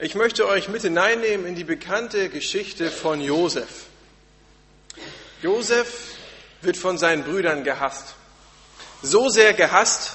Ich 0.00 0.14
möchte 0.14 0.46
euch 0.46 0.68
mit 0.68 0.82
hineinnehmen 0.82 1.44
in 1.44 1.56
die 1.56 1.64
bekannte 1.64 2.28
Geschichte 2.28 2.88
von 2.88 3.20
Josef. 3.20 3.86
Josef 5.42 6.14
wird 6.62 6.76
von 6.76 6.98
seinen 6.98 7.24
Brüdern 7.24 7.64
gehasst. 7.64 8.14
So 9.02 9.28
sehr 9.28 9.54
gehasst, 9.54 10.12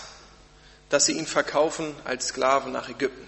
dass 0.88 1.06
sie 1.06 1.18
ihn 1.18 1.28
verkaufen 1.28 1.94
als 2.06 2.28
Sklaven 2.28 2.72
nach 2.72 2.88
Ägypten. 2.88 3.28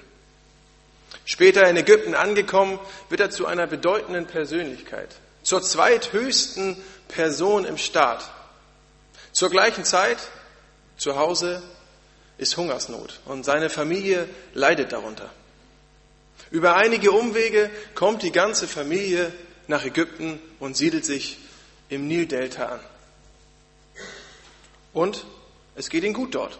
Später 1.26 1.68
in 1.68 1.76
Ägypten 1.76 2.16
angekommen, 2.16 2.80
wird 3.10 3.20
er 3.20 3.32
zu 3.32 3.48
einer 3.48 3.68
bedeutenden 3.68 4.26
Persönlichkeit, 4.26 5.10
zur 5.44 5.62
zweithöchsten 5.62 6.82
Person 7.10 7.66
im 7.66 7.78
Staat. 7.78 8.32
Zur 9.34 9.50
gleichen 9.50 9.84
Zeit, 9.84 10.20
zu 10.96 11.18
Hause, 11.18 11.62
ist 12.38 12.56
Hungersnot 12.56 13.20
und 13.26 13.44
seine 13.44 13.70
Familie 13.70 14.30
leidet 14.54 14.94
darunter. 14.94 15.30
Über 16.52 16.76
einige 16.76 17.12
Umwege 17.12 17.70
kommt 17.96 18.24
die 18.24 18.32
ganze 18.32 18.68
Familie 18.68 19.32
nach 19.68 19.84
Ägypten 19.84 20.40
und 20.60 20.78
siedelt 20.78 21.06
sich 21.06 21.38
im 21.90 22.08
Nildelta 22.08 22.66
an. 22.68 22.80
Und 24.94 25.26
es 25.76 25.90
geht 25.90 26.04
ihnen 26.04 26.14
gut 26.14 26.36
dort. 26.36 26.58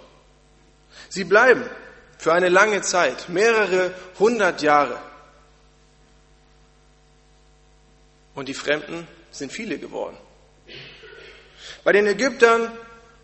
Sie 1.10 1.24
bleiben 1.24 1.70
für 2.18 2.34
eine 2.34 2.50
lange 2.50 2.82
Zeit, 2.82 3.30
mehrere 3.30 3.94
hundert 4.20 4.62
Jahre. 4.62 5.00
Und 8.34 8.50
die 8.50 8.54
Fremden 8.54 9.08
sind 9.32 9.52
viele 9.52 9.78
geworden. 9.78 10.18
Bei 11.84 11.94
den 11.94 12.08
Ägyptern 12.08 12.72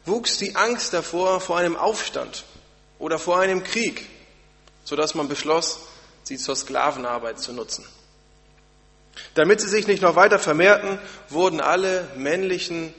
wuchs 0.06 0.38
die 0.38 0.56
Angst 0.56 0.94
davor 0.94 1.42
vor 1.42 1.58
einem 1.58 1.76
Aufstand 1.76 2.46
oder 3.00 3.20
vor 3.20 3.40
einem 3.40 3.64
Krieg, 3.64 4.08
sodass 4.84 5.16
man 5.16 5.28
beschloss, 5.28 5.82
sie 6.24 6.38
zur 6.38 6.56
Sklavenarbeit 6.56 7.40
zu 7.40 7.54
nutzen. 7.54 7.86
Damit 9.34 9.62
sie 9.62 9.68
sich 9.68 9.88
nicht 9.88 10.02
noch 10.02 10.16
weiter 10.16 10.40
vermehrten, 10.40 11.00
wurden 11.30 11.62
alle 11.62 12.08
männlichen 12.16 12.94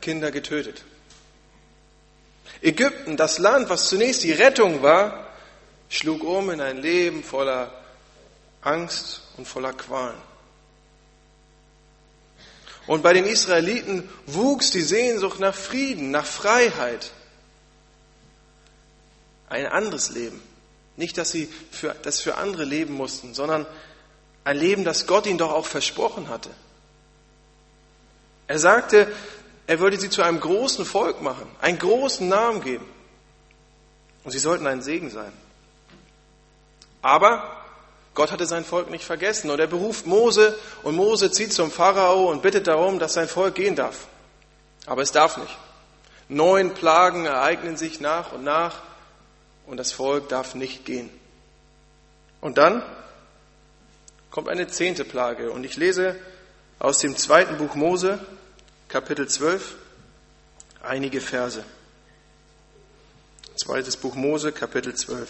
Kinder 0.00 0.30
getötet. 0.30 0.84
Ägypten, 2.62 3.16
das 3.16 3.38
Land, 3.38 3.68
was 3.68 3.88
zunächst 3.88 4.22
die 4.22 4.32
Rettung 4.32 4.82
war, 4.82 5.28
schlug 5.88 6.24
um 6.24 6.50
in 6.50 6.60
ein 6.60 6.78
Leben 6.78 7.22
voller 7.22 7.70
Angst 8.62 9.22
und 9.36 9.46
voller 9.46 9.72
Qualen. 9.72 10.20
Und 12.86 13.02
bei 13.02 13.12
den 13.12 13.24
Israeliten 13.24 14.08
wuchs 14.26 14.70
die 14.70 14.82
Sehnsucht 14.82 15.40
nach 15.40 15.54
Frieden, 15.54 16.10
nach 16.10 16.26
Freiheit. 16.26 17.12
Ein 19.48 19.66
anderes 19.66 20.10
Leben. 20.10 20.42
Nicht, 20.96 21.18
dass 21.18 21.30
sie 21.30 21.48
für, 21.70 21.94
das 22.02 22.20
für 22.20 22.36
andere 22.36 22.64
leben 22.64 22.94
mussten, 22.94 23.34
sondern 23.34 23.66
ein 24.44 24.56
Leben, 24.56 24.84
das 24.84 25.06
Gott 25.06 25.26
ihnen 25.26 25.38
doch 25.38 25.52
auch 25.52 25.66
versprochen 25.66 26.28
hatte. 26.28 26.50
Er 28.46 28.58
sagte, 28.58 29.10
er 29.66 29.80
würde 29.80 29.98
sie 29.98 30.10
zu 30.10 30.22
einem 30.22 30.40
großen 30.40 30.84
Volk 30.84 31.22
machen, 31.22 31.48
einen 31.60 31.78
großen 31.78 32.28
Namen 32.28 32.60
geben. 32.60 32.86
Und 34.22 34.30
sie 34.30 34.38
sollten 34.38 34.66
ein 34.66 34.82
Segen 34.82 35.10
sein. 35.10 35.32
Aber 37.02 37.64
Gott 38.14 38.30
hatte 38.30 38.46
sein 38.46 38.64
Volk 38.64 38.90
nicht 38.90 39.04
vergessen 39.04 39.50
und 39.50 39.58
er 39.58 39.66
beruft 39.66 40.06
Mose 40.06 40.58
und 40.82 40.94
Mose 40.94 41.30
zieht 41.30 41.52
zum 41.52 41.70
Pharao 41.70 42.30
und 42.30 42.42
bittet 42.42 42.66
darum, 42.66 42.98
dass 42.98 43.14
sein 43.14 43.28
Volk 43.28 43.56
gehen 43.56 43.74
darf. 43.74 44.06
Aber 44.86 45.02
es 45.02 45.12
darf 45.12 45.36
nicht. 45.36 45.56
Neun 46.28 46.72
Plagen 46.74 47.26
ereignen 47.26 47.76
sich 47.76 48.00
nach 48.00 48.32
und 48.32 48.44
nach 48.44 48.82
und 49.66 49.76
das 49.76 49.92
Volk 49.92 50.28
darf 50.28 50.54
nicht 50.54 50.84
gehen. 50.84 51.10
Und 52.40 52.58
dann 52.58 52.82
kommt 54.30 54.48
eine 54.48 54.66
zehnte 54.66 55.04
Plage 55.04 55.50
und 55.50 55.64
ich 55.64 55.76
lese 55.76 56.16
aus 56.78 56.98
dem 56.98 57.16
zweiten 57.16 57.56
Buch 57.56 57.74
Mose, 57.74 58.18
Kapitel 58.88 59.28
12, 59.28 59.76
einige 60.82 61.20
Verse. 61.20 61.64
Zweites 63.56 63.96
Buch 63.96 64.14
Mose, 64.14 64.52
Kapitel 64.52 64.94
12. 64.94 65.28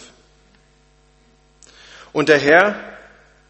Und 2.12 2.28
der 2.28 2.38
Herr 2.38 2.98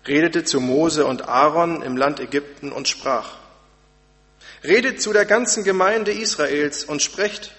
redete 0.06 0.44
zu 0.44 0.60
Mose 0.60 1.06
und 1.06 1.28
Aaron 1.28 1.82
im 1.82 1.96
Land 1.96 2.20
Ägypten 2.20 2.72
und 2.72 2.88
sprach, 2.88 3.36
Redet 4.64 5.00
zu 5.02 5.12
der 5.12 5.26
ganzen 5.26 5.62
Gemeinde 5.62 6.12
Israels 6.12 6.84
und 6.84 7.02
sprecht, 7.02 7.52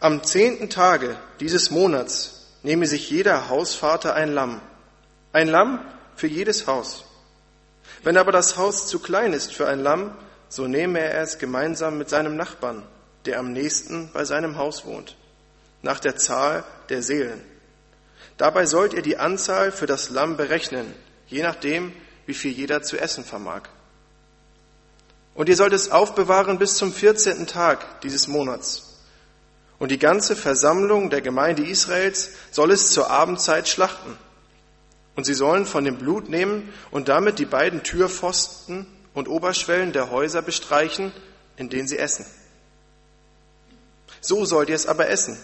am 0.00 0.24
zehnten 0.24 0.70
Tage 0.70 1.16
dieses 1.38 1.70
Monats 1.70 2.39
nehme 2.62 2.86
sich 2.86 3.10
jeder 3.10 3.48
Hausvater 3.48 4.14
ein 4.14 4.32
Lamm, 4.32 4.60
ein 5.32 5.48
Lamm 5.48 5.80
für 6.16 6.26
jedes 6.26 6.66
Haus. 6.66 7.04
Wenn 8.02 8.16
aber 8.16 8.32
das 8.32 8.56
Haus 8.56 8.86
zu 8.86 8.98
klein 8.98 9.32
ist 9.32 9.54
für 9.54 9.66
ein 9.66 9.80
Lamm, 9.80 10.16
so 10.48 10.66
nehme 10.66 11.00
er 11.00 11.22
es 11.22 11.38
gemeinsam 11.38 11.98
mit 11.98 12.08
seinem 12.08 12.36
Nachbarn, 12.36 12.82
der 13.24 13.38
am 13.38 13.52
nächsten 13.52 14.10
bei 14.12 14.24
seinem 14.24 14.56
Haus 14.56 14.84
wohnt, 14.84 15.16
nach 15.82 16.00
der 16.00 16.16
Zahl 16.16 16.64
der 16.88 17.02
Seelen. 17.02 17.40
Dabei 18.36 18.66
sollt 18.66 18.94
ihr 18.94 19.02
die 19.02 19.18
Anzahl 19.18 19.70
für 19.70 19.86
das 19.86 20.10
Lamm 20.10 20.36
berechnen, 20.36 20.94
je 21.26 21.42
nachdem, 21.42 21.92
wie 22.26 22.34
viel 22.34 22.52
jeder 22.52 22.82
zu 22.82 22.98
essen 22.98 23.24
vermag. 23.24 23.62
Und 25.34 25.48
ihr 25.48 25.56
sollt 25.56 25.72
es 25.72 25.90
aufbewahren 25.90 26.58
bis 26.58 26.76
zum 26.76 26.92
14. 26.92 27.46
Tag 27.46 28.00
dieses 28.00 28.28
Monats. 28.28 28.89
Und 29.80 29.90
die 29.90 29.98
ganze 29.98 30.36
Versammlung 30.36 31.08
der 31.08 31.22
Gemeinde 31.22 31.66
Israels 31.66 32.32
soll 32.50 32.70
es 32.70 32.92
zur 32.92 33.10
Abendzeit 33.10 33.66
schlachten. 33.66 34.16
Und 35.16 35.24
sie 35.24 35.32
sollen 35.32 35.64
von 35.64 35.84
dem 35.84 35.96
Blut 35.96 36.28
nehmen 36.28 36.70
und 36.90 37.08
damit 37.08 37.38
die 37.38 37.46
beiden 37.46 37.82
Türpfosten 37.82 38.86
und 39.14 39.26
Oberschwellen 39.26 39.92
der 39.92 40.10
Häuser 40.10 40.42
bestreichen, 40.42 41.12
in 41.56 41.70
denen 41.70 41.88
sie 41.88 41.96
essen. 41.96 42.26
So 44.20 44.44
sollt 44.44 44.68
ihr 44.68 44.74
es 44.74 44.86
aber 44.86 45.08
essen, 45.08 45.38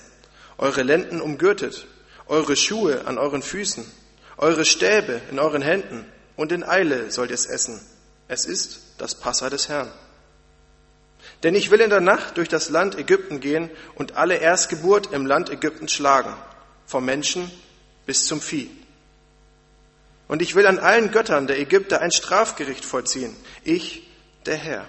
eure 0.58 0.82
Lenden 0.82 1.22
umgürtet, 1.22 1.86
eure 2.26 2.56
Schuhe 2.56 3.06
an 3.06 3.16
euren 3.16 3.42
Füßen, 3.42 3.90
eure 4.36 4.66
Stäbe 4.66 5.22
in 5.30 5.38
euren 5.38 5.62
Händen 5.62 6.04
und 6.36 6.52
in 6.52 6.62
Eile 6.62 7.10
sollt 7.10 7.30
ihr 7.30 7.34
es 7.34 7.46
essen. 7.46 7.80
Es 8.28 8.44
ist 8.44 8.80
das 8.98 9.14
Passa 9.14 9.48
des 9.48 9.70
Herrn. 9.70 9.90
Denn 11.42 11.54
ich 11.54 11.70
will 11.70 11.80
in 11.80 11.90
der 11.90 12.00
Nacht 12.00 12.36
durch 12.36 12.48
das 12.48 12.70
Land 12.70 12.98
Ägypten 12.98 13.40
gehen 13.40 13.70
und 13.94 14.16
alle 14.16 14.36
Erstgeburt 14.36 15.12
im 15.12 15.26
Land 15.26 15.50
Ägypten 15.50 15.88
schlagen, 15.88 16.34
vom 16.86 17.04
Menschen 17.04 17.50
bis 18.06 18.26
zum 18.26 18.40
Vieh. 18.40 18.70
Und 20.28 20.42
ich 20.42 20.54
will 20.54 20.66
an 20.66 20.78
allen 20.78 21.10
Göttern 21.10 21.46
der 21.46 21.58
Ägypter 21.58 22.00
ein 22.00 22.10
Strafgericht 22.10 22.84
vollziehen, 22.84 23.36
ich, 23.64 24.08
der 24.46 24.56
Herr. 24.56 24.88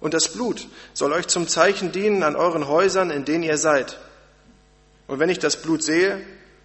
Und 0.00 0.14
das 0.14 0.28
Blut 0.28 0.66
soll 0.92 1.12
euch 1.12 1.28
zum 1.28 1.48
Zeichen 1.48 1.92
dienen 1.92 2.22
an 2.22 2.36
euren 2.36 2.66
Häusern, 2.66 3.10
in 3.10 3.24
denen 3.24 3.44
ihr 3.44 3.56
seid. 3.56 3.98
Und 5.06 5.18
wenn 5.18 5.30
ich 5.30 5.38
das 5.38 5.60
Blut 5.62 5.82
sehe, 5.82 6.20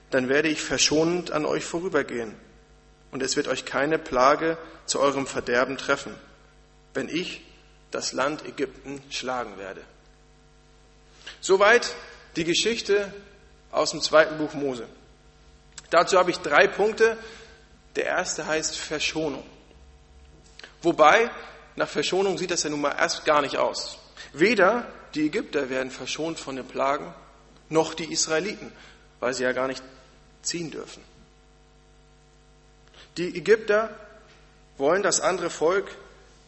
dann 0.09 0.27
werde 0.27 0.49
ich 0.49 0.61
verschonend 0.61 1.31
an 1.31 1.45
euch 1.45 1.63
vorübergehen. 1.65 2.33
Und 3.11 3.21
es 3.23 3.35
wird 3.35 3.47
euch 3.47 3.65
keine 3.65 3.97
Plage 3.97 4.57
zu 4.85 4.99
eurem 4.99 5.27
Verderben 5.27 5.77
treffen, 5.77 6.13
wenn 6.93 7.09
ich 7.09 7.41
das 7.91 8.13
Land 8.13 8.45
Ägypten 8.45 9.01
schlagen 9.09 9.57
werde. 9.57 9.81
Soweit 11.41 11.93
die 12.35 12.43
Geschichte 12.43 13.13
aus 13.71 13.91
dem 13.91 14.01
zweiten 14.01 14.37
Buch 14.37 14.53
Mose. 14.53 14.87
Dazu 15.89 16.17
habe 16.17 16.31
ich 16.31 16.37
drei 16.37 16.67
Punkte. 16.67 17.17
Der 17.95 18.05
erste 18.05 18.45
heißt 18.45 18.77
Verschonung. 18.77 19.43
Wobei, 20.81 21.29
nach 21.75 21.89
Verschonung 21.89 22.37
sieht 22.37 22.51
das 22.51 22.63
ja 22.63 22.69
nun 22.69 22.81
mal 22.81 22.95
erst 22.97 23.25
gar 23.25 23.41
nicht 23.41 23.57
aus. 23.57 23.97
Weder 24.33 24.87
die 25.15 25.25
Ägypter 25.25 25.69
werden 25.69 25.91
verschont 25.91 26.39
von 26.39 26.55
den 26.55 26.67
Plagen, 26.67 27.13
noch 27.69 27.93
die 27.93 28.11
Israeliten, 28.11 28.71
weil 29.19 29.33
sie 29.33 29.43
ja 29.43 29.51
gar 29.51 29.67
nicht 29.67 29.83
ziehen 30.41 30.71
dürfen. 30.71 31.03
Die 33.17 33.35
Ägypter 33.35 33.89
wollen 34.77 35.03
das 35.03 35.19
andere 35.19 35.49
Volk 35.49 35.91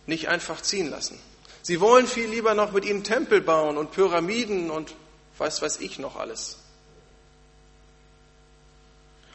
nicht 0.06 0.30
einfach 0.30 0.62
ziehen 0.62 0.90
lassen. 0.90 1.20
Sie 1.64 1.80
wollen 1.80 2.08
viel 2.08 2.28
lieber 2.28 2.56
noch 2.56 2.72
mit 2.72 2.86
ihnen 2.86 3.04
Tempel 3.04 3.42
bauen 3.42 3.78
und 3.78 3.92
Pyramiden 3.92 4.72
und 4.72 4.96
was 5.38 5.62
weiß 5.62 5.80
ich 5.80 6.00
noch 6.00 6.16
alles. 6.16 6.58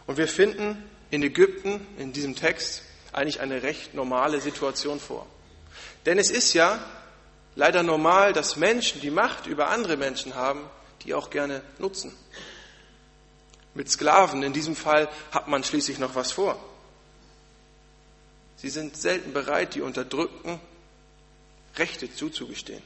Und 0.06 0.16
wir 0.16 0.28
finden 0.28 0.82
in 1.10 1.22
Ägypten, 1.22 1.86
in 1.98 2.12
diesem 2.12 2.34
Text, 2.34 2.82
eigentlich 3.12 3.40
eine 3.40 3.62
recht 3.62 3.94
normale 3.94 4.40
Situation 4.40 5.00
vor. 5.00 5.26
Denn 6.04 6.18
es 6.18 6.30
ist 6.30 6.52
ja 6.52 6.78
leider 7.54 7.82
normal, 7.82 8.32
dass 8.32 8.56
Menschen 8.56 9.00
die 9.00 9.10
Macht 9.10 9.46
über 9.46 9.70
andere 9.70 9.96
Menschen 9.96 10.34
haben, 10.34 10.60
die 11.02 11.14
auch 11.14 11.30
gerne 11.30 11.62
nutzen. 11.78 12.12
Mit 13.74 13.90
Sklaven 13.90 14.42
in 14.42 14.52
diesem 14.52 14.76
Fall 14.76 15.08
hat 15.32 15.48
man 15.48 15.64
schließlich 15.64 15.98
noch 15.98 16.14
was 16.14 16.32
vor. 16.32 16.58
Sie 18.56 18.70
sind 18.70 18.96
selten 18.96 19.32
bereit, 19.32 19.74
die 19.74 19.82
Unterdrückten 19.82 20.60
Rechte 21.76 22.12
zuzugestehen. 22.12 22.82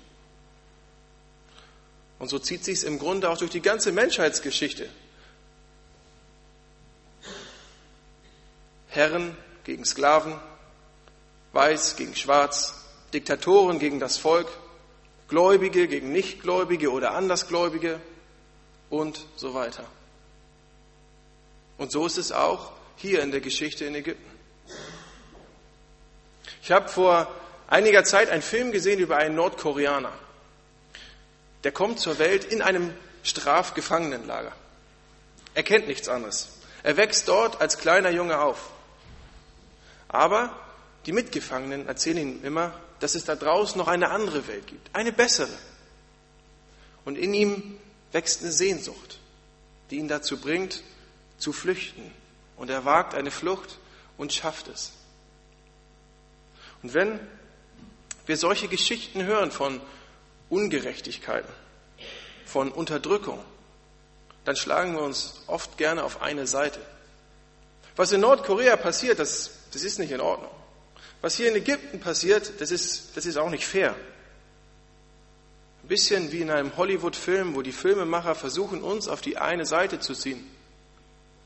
Und 2.19 2.29
so 2.29 2.39
zieht 2.39 2.65
sich 2.65 2.79
es 2.79 2.85
im 2.85 2.99
Grunde 2.99 3.31
auch 3.31 3.39
durch 3.39 3.51
die 3.51 3.63
ganze 3.63 3.93
Menschheitsgeschichte. 3.93 4.89
Herren 8.89 9.37
gegen 9.65 9.85
Sklaven, 9.85 10.35
Weiß 11.53 11.97
gegen 11.97 12.15
Schwarz, 12.15 12.75
Diktatoren 13.13 13.79
gegen 13.79 13.99
das 13.99 14.19
Volk, 14.19 14.49
Gläubige 15.29 15.89
gegen 15.89 16.13
Nichtgläubige 16.13 16.93
oder 16.93 17.13
Andersgläubige 17.15 18.01
und 18.91 19.27
so 19.37 19.55
weiter. 19.55 19.85
Und 21.79 21.91
so 21.91 22.05
ist 22.05 22.19
es 22.19 22.33
auch 22.33 22.73
hier 22.97 23.23
in 23.23 23.31
der 23.31 23.41
Geschichte 23.41 23.85
in 23.87 23.95
Ägypten. 23.95 24.31
Ich 26.63 26.71
habe 26.71 26.89
vor 26.89 27.35
einiger 27.71 28.05
Zeit 28.05 28.29
einen 28.29 28.43
Film 28.43 28.73
gesehen 28.73 28.99
über 28.99 29.17
einen 29.17 29.37
Nordkoreaner. 29.37 30.13
Der 31.65 31.73
kommt 31.73 31.99
zur 32.01 32.19
Welt 32.19 32.45
in 32.45 32.61
einem 32.61 32.93
Strafgefangenenlager. 33.23 34.53
Er 35.55 35.63
kennt 35.63 35.87
nichts 35.87 36.09
anderes. 36.09 36.51
Er 36.83 36.97
wächst 36.97 37.29
dort 37.29 37.61
als 37.61 37.79
kleiner 37.79 38.11
Junge 38.11 38.41
auf. 38.41 38.71
Aber 40.09 40.55
die 41.07 41.13
Mitgefangenen 41.13 41.87
erzählen 41.87 42.19
ihm 42.19 42.45
immer, 42.45 42.79
dass 42.99 43.15
es 43.15 43.25
da 43.25 43.37
draußen 43.37 43.79
noch 43.79 43.89
eine 43.89 44.11
andere 44.11 44.47
Welt 44.47 44.67
gibt, 44.67 44.95
eine 44.95 45.13
bessere. 45.13 45.57
Und 47.05 47.17
in 47.17 47.33
ihm 47.33 47.79
wächst 48.13 48.43
eine 48.43 48.53
Sehnsucht, 48.53 49.19
die 49.91 49.97
ihn 49.97 50.09
dazu 50.09 50.39
bringt, 50.39 50.83
zu 51.39 51.53
flüchten. 51.53 52.13
Und 52.57 52.69
er 52.69 52.85
wagt 52.85 53.15
eine 53.15 53.31
Flucht 53.31 53.79
und 54.19 54.33
schafft 54.33 54.69
es. 54.69 54.93
Und 56.83 56.95
wenn 56.95 57.21
wir 58.27 58.37
solche 58.37 58.69
Geschichten 58.69 59.25
hören 59.25 59.51
von 59.51 59.81
Ungerechtigkeiten, 60.49 61.53
von 62.45 62.71
Unterdrückung, 62.73 63.39
dann 64.45 64.57
schlagen 64.57 64.95
wir 64.95 65.03
uns 65.03 65.43
oft 65.47 65.79
gerne 65.79 66.03
auf 66.03 66.23
eine 66.23 66.47
Seite. 66.47 66.81
Was 67.97 68.13
in 68.13 68.21
Nordkorea 68.21 68.77
passiert, 68.77 69.19
das, 69.19 69.51
das 69.73 69.85
ist 69.85 69.99
nicht 69.99 70.11
in 70.11 70.21
Ordnung. 70.21 70.51
Was 71.21 71.37
hier 71.37 71.49
in 71.49 71.57
Ägypten 71.57 72.01
passiert, 72.01 72.61
das 72.61 72.71
ist, 72.71 73.17
das 73.17 73.27
ist 73.27 73.37
auch 73.37 73.51
nicht 73.51 73.67
fair. 73.67 73.95
Ein 75.83 75.89
bisschen 75.89 76.33
wie 76.33 76.41
in 76.41 76.51
einem 76.51 76.77
Hollywood-Film, 76.77 77.55
wo 77.55 77.63
die 77.63 77.73
Filmemacher 77.73 78.35
versuchen, 78.35 78.83
uns 78.83 79.09
auf 79.09 79.21
die 79.21 79.37
eine 79.37 79.67
Seite 79.67 80.01
zu 80.01 80.15
ziehen. 80.15 80.49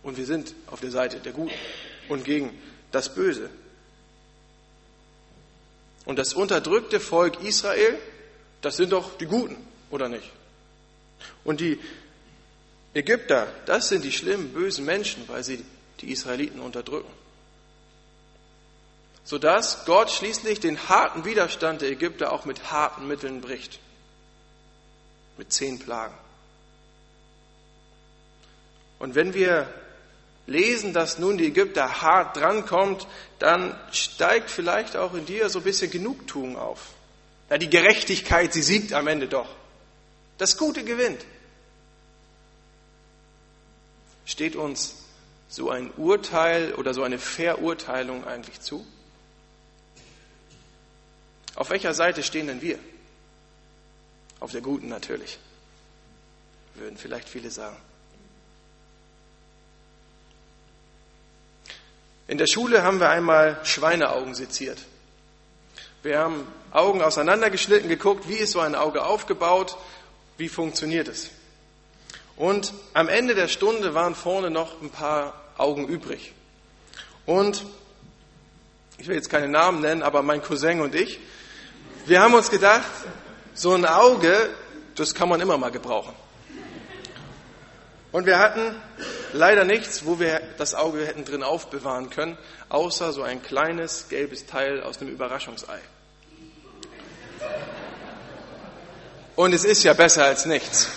Und 0.02 0.16
wir 0.16 0.26
sind 0.26 0.54
auf 0.70 0.80
der 0.80 0.90
Seite 0.90 1.18
der 1.18 1.32
Guten 1.32 1.54
und 2.08 2.24
gegen 2.24 2.50
das 2.92 3.14
Böse. 3.14 3.50
Und 6.04 6.18
das 6.18 6.34
unterdrückte 6.34 7.00
Volk 7.00 7.42
Israel, 7.42 7.98
das 8.60 8.76
sind 8.76 8.92
doch 8.92 9.16
die 9.16 9.26
Guten, 9.26 9.56
oder 9.90 10.08
nicht? 10.08 10.30
Und 11.44 11.60
die 11.60 11.78
Ägypter, 12.92 13.46
das 13.66 13.88
sind 13.88 14.04
die 14.04 14.12
schlimmen, 14.12 14.52
bösen 14.52 14.84
Menschen, 14.84 15.26
weil 15.28 15.42
sie 15.42 15.64
die 16.00 16.10
Israeliten 16.10 16.60
unterdrücken 16.60 17.10
sodass 19.24 19.86
Gott 19.86 20.10
schließlich 20.10 20.60
den 20.60 20.88
harten 20.88 21.24
Widerstand 21.24 21.80
der 21.80 21.90
Ägypter 21.90 22.30
auch 22.32 22.44
mit 22.44 22.70
harten 22.70 23.08
Mitteln 23.08 23.40
bricht. 23.40 23.80
Mit 25.38 25.52
zehn 25.52 25.78
Plagen. 25.78 26.14
Und 28.98 29.14
wenn 29.14 29.34
wir 29.34 29.66
lesen, 30.46 30.92
dass 30.92 31.18
nun 31.18 31.38
die 31.38 31.46
Ägypter 31.46 32.02
hart 32.02 32.36
drankommt, 32.36 33.06
dann 33.38 33.78
steigt 33.92 34.50
vielleicht 34.50 34.96
auch 34.96 35.14
in 35.14 35.26
dir 35.26 35.48
so 35.48 35.60
ein 35.60 35.64
bisschen 35.64 35.90
Genugtuung 35.90 36.56
auf. 36.56 36.94
Ja, 37.50 37.58
die 37.58 37.70
Gerechtigkeit, 37.70 38.52
sie 38.52 38.62
siegt 38.62 38.92
am 38.92 39.06
Ende 39.06 39.28
doch. 39.28 39.48
Das 40.38 40.56
Gute 40.56 40.84
gewinnt. 40.84 41.24
Steht 44.26 44.56
uns 44.56 44.96
so 45.48 45.70
ein 45.70 45.92
Urteil 45.96 46.74
oder 46.74 46.94
so 46.94 47.02
eine 47.02 47.18
Verurteilung 47.18 48.26
eigentlich 48.26 48.60
zu? 48.60 48.86
Auf 51.54 51.70
welcher 51.70 51.94
Seite 51.94 52.22
stehen 52.22 52.48
denn 52.48 52.62
wir? 52.62 52.78
Auf 54.40 54.50
der 54.50 54.60
guten 54.60 54.88
natürlich, 54.88 55.38
würden 56.74 56.96
vielleicht 56.96 57.28
viele 57.28 57.50
sagen. 57.50 57.76
In 62.26 62.38
der 62.38 62.46
Schule 62.46 62.82
haben 62.82 63.00
wir 63.00 63.10
einmal 63.10 63.60
Schweineaugen 63.64 64.34
seziert. 64.34 64.78
Wir 66.02 66.18
haben 66.18 66.46
Augen 66.70 67.02
auseinandergeschnitten, 67.02 67.88
geguckt, 67.88 68.28
wie 68.28 68.34
ist 68.34 68.52
so 68.52 68.60
ein 68.60 68.74
Auge 68.74 69.04
aufgebaut, 69.04 69.76
wie 70.38 70.48
funktioniert 70.48 71.08
es. 71.08 71.30
Und 72.36 72.72
am 72.94 73.08
Ende 73.08 73.34
der 73.34 73.48
Stunde 73.48 73.94
waren 73.94 74.14
vorne 74.14 74.50
noch 74.50 74.80
ein 74.80 74.90
paar 74.90 75.34
Augen 75.56 75.86
übrig. 75.86 76.32
Und 77.26 77.64
ich 78.98 79.06
will 79.06 79.16
jetzt 79.16 79.30
keine 79.30 79.48
Namen 79.48 79.80
nennen, 79.80 80.02
aber 80.02 80.22
mein 80.22 80.42
Cousin 80.42 80.80
und 80.80 80.94
ich, 80.94 81.20
wir 82.06 82.20
haben 82.20 82.34
uns 82.34 82.50
gedacht, 82.50 82.90
so 83.54 83.72
ein 83.72 83.84
Auge, 83.84 84.50
das 84.94 85.14
kann 85.14 85.28
man 85.28 85.40
immer 85.40 85.58
mal 85.58 85.70
gebrauchen. 85.70 86.14
Und 88.12 88.26
wir 88.26 88.38
hatten 88.38 88.74
leider 89.34 89.64
nichts, 89.64 90.06
wo 90.06 90.18
wir 90.20 90.40
das 90.58 90.74
Auge 90.74 91.04
hätten 91.04 91.24
drin 91.24 91.42
aufbewahren 91.42 92.08
können, 92.08 92.38
außer 92.68 93.12
so 93.12 93.22
ein 93.22 93.42
kleines 93.42 94.08
gelbes 94.08 94.46
Teil 94.46 94.82
aus 94.82 95.00
einem 95.00 95.10
Überraschungsei. 95.10 95.78
Und 99.36 99.52
es 99.52 99.64
ist 99.64 99.82
ja 99.82 99.92
besser 99.92 100.24
als 100.24 100.46
nichts. 100.46 100.88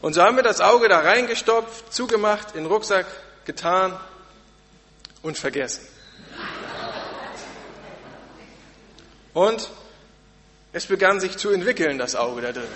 Und 0.00 0.14
so 0.14 0.22
haben 0.22 0.36
wir 0.36 0.44
das 0.44 0.60
Auge 0.60 0.88
da 0.88 1.00
reingestopft, 1.00 1.92
zugemacht, 1.92 2.54
in 2.54 2.62
den 2.62 2.66
Rucksack 2.66 3.06
getan 3.44 3.98
und 5.22 5.36
vergessen. 5.36 5.84
Und 9.34 9.68
es 10.72 10.86
begann 10.86 11.18
sich 11.18 11.36
zu 11.36 11.50
entwickeln, 11.50 11.98
das 11.98 12.14
Auge 12.14 12.42
da 12.42 12.52
drin. 12.52 12.68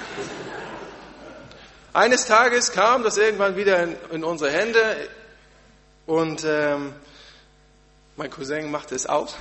Eines 1.93 2.27
Tages 2.27 2.71
kam 2.71 3.03
das 3.03 3.17
irgendwann 3.17 3.57
wieder 3.57 3.83
in, 3.83 3.97
in 4.13 4.25
unsere 4.25 4.53
Hände 4.53 5.09
und 6.07 6.45
ähm, 6.45 6.95
mein 8.17 8.31
Cousin 8.31 8.71
machte 8.71 8.95
es 8.95 9.07
auf 9.07 9.35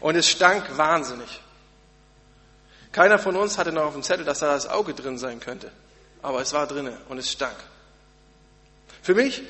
und 0.00 0.14
es 0.14 0.28
stank 0.28 0.76
wahnsinnig. 0.76 1.40
Keiner 2.92 3.18
von 3.18 3.36
uns 3.36 3.56
hatte 3.56 3.72
noch 3.72 3.84
auf 3.84 3.94
dem 3.94 4.02
Zettel, 4.02 4.26
dass 4.26 4.40
da 4.40 4.52
das 4.52 4.66
Auge 4.66 4.92
drin 4.92 5.16
sein 5.16 5.40
könnte, 5.40 5.70
aber 6.20 6.42
es 6.42 6.52
war 6.52 6.66
drinne 6.66 6.98
und 7.08 7.16
es 7.16 7.30
stank. 7.30 7.56
Für 9.02 9.14
mich 9.14 9.42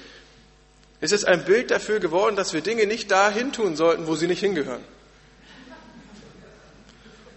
ist 1.00 1.12
es 1.12 1.25
ein 1.25 1.44
Bild 1.44 1.73
dafür 1.73 1.99
geworden, 1.99 2.37
dass 2.37 2.52
wir 2.52 2.61
Dinge 2.61 2.87
nicht 2.87 3.11
dahin 3.11 3.52
tun 3.52 3.75
sollten, 3.75 4.07
wo 4.07 4.14
sie 4.14 4.28
nicht 4.28 4.40
hingehören. 4.40 4.85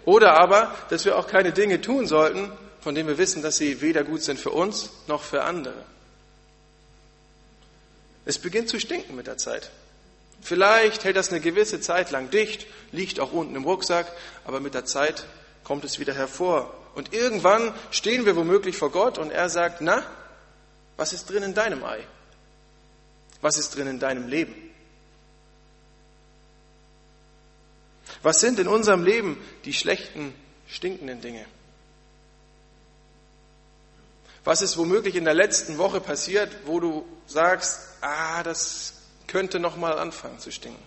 Oder 0.04 0.34
aber, 0.34 0.74
dass 0.90 1.04
wir 1.04 1.16
auch 1.16 1.26
keine 1.26 1.52
Dinge 1.52 1.80
tun 1.80 2.06
sollten, 2.06 2.52
von 2.82 2.94
denen 2.94 3.08
wir 3.08 3.18
wissen, 3.18 3.42
dass 3.42 3.56
sie 3.56 3.80
weder 3.80 4.04
gut 4.04 4.22
sind 4.22 4.38
für 4.38 4.50
uns 4.50 4.90
noch 5.06 5.22
für 5.22 5.44
andere. 5.44 5.84
Es 8.24 8.38
beginnt 8.38 8.68
zu 8.68 8.78
stinken 8.78 9.16
mit 9.16 9.26
der 9.26 9.38
Zeit. 9.38 9.70
Vielleicht 10.42 11.04
hält 11.04 11.16
das 11.16 11.30
eine 11.30 11.40
gewisse 11.40 11.80
Zeit 11.80 12.10
lang 12.10 12.30
dicht, 12.30 12.66
liegt 12.90 13.20
auch 13.20 13.32
unten 13.32 13.54
im 13.54 13.64
Rucksack, 13.64 14.12
aber 14.44 14.60
mit 14.60 14.74
der 14.74 14.84
Zeit 14.84 15.24
kommt 15.62 15.84
es 15.84 16.00
wieder 16.00 16.14
hervor. 16.14 16.74
Und 16.94 17.12
irgendwann 17.12 17.72
stehen 17.90 18.26
wir 18.26 18.36
womöglich 18.36 18.76
vor 18.76 18.90
Gott 18.90 19.18
und 19.18 19.30
er 19.30 19.48
sagt, 19.48 19.80
na, 19.80 20.04
was 20.96 21.12
ist 21.12 21.30
drin 21.30 21.44
in 21.44 21.54
deinem 21.54 21.84
Ei? 21.84 22.00
Was 23.40 23.58
ist 23.58 23.76
drin 23.76 23.86
in 23.86 23.98
deinem 24.00 24.28
Leben? 24.28 24.54
Was 28.22 28.40
sind 28.40 28.58
in 28.58 28.68
unserem 28.68 29.04
Leben 29.04 29.38
die 29.64 29.72
schlechten, 29.72 30.34
stinkenden 30.68 31.20
Dinge? 31.20 31.44
Was 34.44 34.62
ist 34.62 34.76
womöglich 34.76 35.14
in 35.14 35.24
der 35.24 35.34
letzten 35.34 35.78
Woche 35.78 36.00
passiert, 36.00 36.50
wo 36.66 36.80
du 36.80 37.06
sagst, 37.26 37.80
ah, 38.00 38.42
das 38.42 38.94
könnte 39.26 39.60
noch 39.60 39.76
mal 39.76 39.98
anfangen 39.98 40.38
zu 40.38 40.50
stinken? 40.50 40.82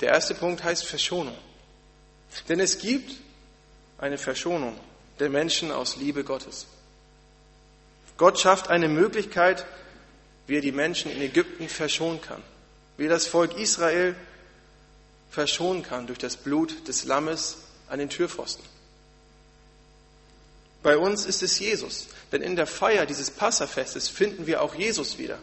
Der 0.00 0.10
erste 0.10 0.34
Punkt 0.34 0.62
heißt 0.62 0.84
Verschonung. 0.84 1.36
Denn 2.48 2.60
es 2.60 2.78
gibt 2.78 3.12
eine 3.98 4.18
Verschonung 4.18 4.78
der 5.18 5.30
Menschen 5.30 5.72
aus 5.72 5.96
Liebe 5.96 6.24
Gottes. 6.24 6.66
Gott 8.18 8.38
schafft 8.38 8.68
eine 8.68 8.88
Möglichkeit, 8.88 9.64
wie 10.46 10.56
er 10.56 10.60
die 10.60 10.72
Menschen 10.72 11.10
in 11.10 11.22
Ägypten 11.22 11.68
verschonen 11.68 12.20
kann 12.20 12.42
wie 12.96 13.08
das 13.08 13.26
Volk 13.26 13.56
Israel 13.58 14.14
verschonen 15.30 15.82
kann 15.82 16.06
durch 16.06 16.18
das 16.18 16.36
Blut 16.36 16.88
des 16.88 17.04
Lammes 17.04 17.58
an 17.88 17.98
den 17.98 18.08
Türpfosten. 18.08 18.64
Bei 20.86 20.98
uns 20.98 21.26
ist 21.26 21.42
es 21.42 21.58
Jesus, 21.58 22.06
denn 22.30 22.42
in 22.42 22.54
der 22.54 22.68
Feier 22.68 23.06
dieses 23.06 23.32
Passafestes 23.32 24.06
finden 24.08 24.46
wir 24.46 24.62
auch 24.62 24.76
Jesus 24.76 25.18
wieder. 25.18 25.36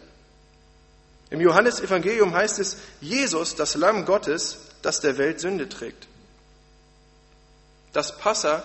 Im 1.31 1.41
Johannesevangelium 1.41 2.33
heißt 2.33 2.59
es, 2.59 2.77
Jesus, 3.01 3.53
das 3.53 3.75
Lamm 3.75 4.05
Gottes, 4.05 4.59
das 4.83 5.01
der 5.01 5.17
Welt 5.17 5.41
Sünde 5.41 5.67
trägt. 5.67 6.07
Das 7.91 8.17
Passa, 8.17 8.63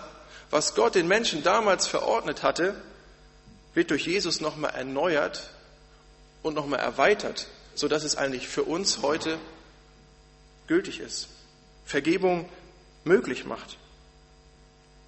was 0.51 0.73
Gott 0.73 0.95
den 0.95 1.09
Menschen 1.09 1.43
damals 1.43 1.85
verordnet 1.85 2.43
hatte, 2.43 2.81
wird 3.73 3.91
durch 3.91 4.07
Jesus 4.07 4.39
nochmal 4.39 4.73
erneuert 4.73 5.49
und 6.43 6.53
nochmal 6.53 6.79
erweitert, 6.79 7.47
sodass 7.75 8.05
es 8.05 8.15
eigentlich 8.15 8.47
für 8.47 8.63
uns 8.63 9.01
heute 9.01 9.37
gültig 10.67 11.01
ist. 11.01 11.27
Vergebung 11.83 12.47
möglich 13.03 13.43
macht, 13.43 13.75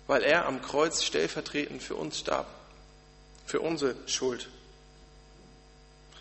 weil 0.08 0.24
er 0.24 0.46
am 0.46 0.62
Kreuz 0.62 1.04
stellvertretend 1.04 1.82
für 1.82 1.96
uns 1.96 2.20
starb, 2.20 2.48
für 3.46 3.62
unsere 3.62 3.96
Schuld. 4.08 4.50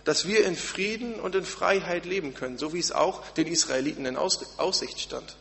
Dass 0.05 0.27
wir 0.27 0.45
in 0.45 0.57
Frieden 0.57 1.21
und 1.21 1.35
in 1.35 1.45
Freiheit 1.45 2.07
leben 2.07 2.35
können, 2.35 2.59
so 2.59 2.73
wie 2.73 2.79
es 2.79 2.93
auch 2.93 3.29
den 3.31 3.47
Israeliten 3.47 4.07
in 4.07 4.17
Aussicht 4.17 5.01
stand. 5.01 5.37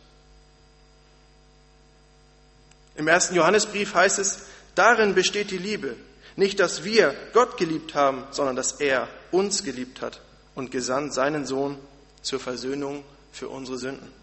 Im 2.96 3.08
ersten 3.08 3.34
Johannesbrief 3.34 3.94
heißt 3.94 4.18
es, 4.18 4.40
darin 4.74 5.14
besteht 5.14 5.50
die 5.50 5.58
Liebe. 5.58 5.96
Nicht, 6.36 6.60
dass 6.60 6.84
wir 6.84 7.14
Gott 7.32 7.56
geliebt 7.56 7.94
haben, 7.94 8.24
sondern 8.30 8.56
dass 8.56 8.72
er 8.72 9.08
uns 9.30 9.64
geliebt 9.64 10.00
hat 10.00 10.20
und 10.54 10.70
gesandt 10.70 11.14
seinen 11.14 11.46
Sohn 11.46 11.78
zur 12.22 12.40
Versöhnung 12.40 13.04
für 13.32 13.48
unsere 13.48 13.78
Sünden. 13.78 14.19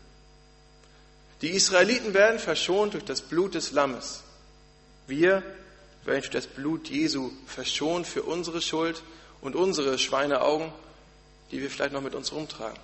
Die 1.41 1.49
Israeliten 1.49 2.13
werden 2.13 2.39
verschont 2.39 2.93
durch 2.93 3.05
das 3.05 3.21
Blut 3.21 3.53
des 3.55 3.71
Lammes. 3.71 4.23
Wir 5.05 5.43
werden 6.03 6.21
durch 6.21 6.29
das 6.29 6.47
Blut 6.47 6.89
Jesu 6.89 7.31
verschont 7.45 8.07
für 8.07 8.23
unsere 8.23 8.61
Schuld 8.61 9.03
und 9.41 9.55
unsere 9.55 9.99
Schweineaugen, 9.99 10.71
die 11.51 11.61
wir 11.61 11.69
vielleicht 11.69 11.93
noch 11.93 12.01
mit 12.01 12.15
uns 12.15 12.31
rumtragen. 12.31 12.79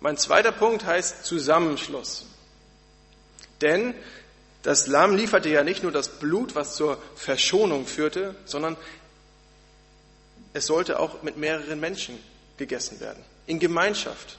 Mein 0.00 0.16
zweiter 0.16 0.52
Punkt 0.52 0.84
heißt 0.84 1.24
Zusammenschluss. 1.24 2.26
Denn 3.60 3.94
das 4.62 4.88
Lamm 4.88 5.16
lieferte 5.16 5.48
ja 5.48 5.62
nicht 5.62 5.82
nur 5.82 5.92
das 5.92 6.08
Blut, 6.08 6.54
was 6.54 6.74
zur 6.74 7.00
Verschonung 7.14 7.86
führte, 7.86 8.34
sondern 8.44 8.76
es 10.52 10.66
sollte 10.66 10.98
auch 10.98 11.22
mit 11.22 11.36
mehreren 11.36 11.78
Menschen 11.78 12.18
gegessen 12.56 13.00
werden, 13.00 13.22
in 13.46 13.58
Gemeinschaft. 13.58 14.38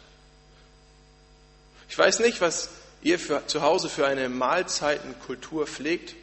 Ich 1.93 1.99
weiß 1.99 2.21
nicht, 2.21 2.41
was 2.41 2.69
ihr 3.03 3.19
für, 3.19 3.45
zu 3.45 3.61
Hause 3.61 3.87
für 3.87 4.07
eine 4.07 4.27
Mahlzeitenkultur 4.27 5.67
pflegt. 5.67 6.15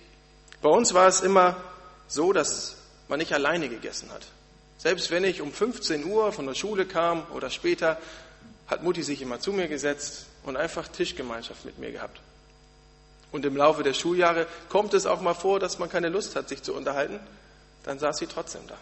Bei 0.63 0.69
uns 0.69 0.95
war 0.95 1.07
es 1.07 1.21
immer 1.21 1.63
so, 2.09 2.33
dass 2.33 2.75
man 3.07 3.21
nicht 3.21 3.33
alleine 3.33 3.69
gegessen 3.69 4.11
hat. 4.11 4.27
Selbst 4.79 5.13
wenn 5.13 5.23
ich 5.23 5.41
um 5.41 5.53
15 5.53 6.05
Uhr 6.07 6.33
von 6.33 6.47
der 6.47 6.57
Schule 6.57 6.87
kam 6.87 7.25
oder 7.31 7.51
später, 7.51 7.99
hat 8.67 8.83
Mutti 8.83 9.05
sich 9.05 9.23
immer 9.23 9.39
zu 9.39 9.53
mir 9.53 9.69
gesetzt 9.69 10.27
und 10.43 10.57
einfach 10.57 10.89
Tischgemeinschaft 10.89 11.65
mit 11.65 11.79
mir 11.79 11.93
gehabt. 11.93 12.21
Und 13.31 13.45
im 13.45 13.57
Laufe 13.57 13.85
der 13.85 13.95
Schuljahre 13.95 14.49
kommt 14.71 14.93
es 14.93 15.07
auch 15.07 15.21
mal 15.21 15.35
vor, 15.35 15.61
dass 15.61 15.79
man 15.79 15.89
keine 15.89 16.09
Lust 16.09 16.35
hat, 16.35 16.49
sich 16.49 16.65
zu 16.65 16.75
unterhalten. 16.75 17.21
Dann 17.85 18.01
saß 18.01 18.19
sie 18.19 18.27
trotzdem 18.27 18.67
da. 18.67 18.77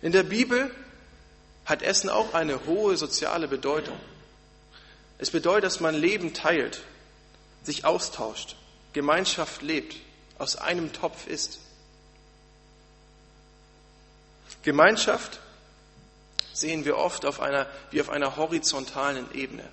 In 0.00 0.12
der 0.12 0.22
Bibel 0.22 0.70
hat 1.66 1.82
Essen 1.82 2.08
auch 2.08 2.32
eine 2.32 2.64
hohe 2.64 2.96
soziale 2.96 3.48
Bedeutung. 3.48 4.00
Es 5.18 5.30
bedeutet, 5.30 5.64
dass 5.64 5.80
man 5.80 5.94
Leben 5.94 6.32
teilt, 6.32 6.80
sich 7.64 7.84
austauscht, 7.84 8.56
Gemeinschaft 8.92 9.62
lebt, 9.62 9.96
aus 10.38 10.56
einem 10.56 10.92
Topf 10.92 11.26
isst. 11.26 11.58
Gemeinschaft 14.62 15.40
sehen 16.52 16.84
wir 16.84 16.96
oft 16.96 17.24
auf 17.24 17.40
einer, 17.40 17.66
wie 17.90 18.00
auf 18.00 18.10
einer 18.10 18.36
horizontalen 18.36 19.32
Ebene. 19.34 19.64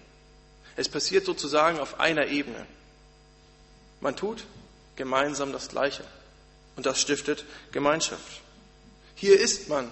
Es 0.75 0.89
passiert 0.89 1.25
sozusagen 1.25 1.79
auf 1.79 1.99
einer 1.99 2.27
Ebene. 2.27 2.65
Man 4.01 4.15
tut 4.15 4.45
gemeinsam 4.95 5.51
das 5.51 5.69
Gleiche 5.69 6.03
und 6.75 6.85
das 6.85 6.99
stiftet 6.99 7.45
Gemeinschaft. 7.71 8.41
Hier 9.15 9.39
ist 9.39 9.69
man. 9.69 9.89